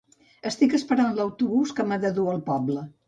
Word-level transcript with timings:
Estic 0.51 0.71
esperant 0.77 1.13
l'autobús 1.19 1.75
que 1.81 1.85
m'ha 1.91 2.01
de 2.07 2.13
dur 2.17 2.27
al 2.33 2.43
poble 2.49 2.87